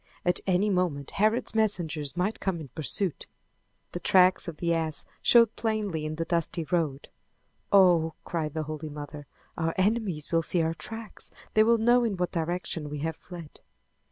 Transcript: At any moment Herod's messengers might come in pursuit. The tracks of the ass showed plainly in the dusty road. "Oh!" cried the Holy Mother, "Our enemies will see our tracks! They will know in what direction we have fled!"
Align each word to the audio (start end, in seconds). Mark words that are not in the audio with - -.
At 0.25 0.39
any 0.47 0.71
moment 0.71 1.11
Herod's 1.11 1.53
messengers 1.53 2.17
might 2.17 2.39
come 2.39 2.59
in 2.59 2.69
pursuit. 2.69 3.27
The 3.91 3.99
tracks 3.99 4.47
of 4.47 4.57
the 4.57 4.73
ass 4.73 5.05
showed 5.21 5.55
plainly 5.55 6.07
in 6.07 6.15
the 6.15 6.25
dusty 6.25 6.63
road. 6.63 7.09
"Oh!" 7.71 8.15
cried 8.25 8.55
the 8.55 8.63
Holy 8.63 8.89
Mother, 8.89 9.27
"Our 9.59 9.75
enemies 9.77 10.31
will 10.31 10.41
see 10.41 10.63
our 10.63 10.73
tracks! 10.73 11.29
They 11.53 11.61
will 11.63 11.77
know 11.77 12.03
in 12.03 12.17
what 12.17 12.31
direction 12.31 12.89
we 12.89 12.97
have 13.05 13.15
fled!" 13.15 13.61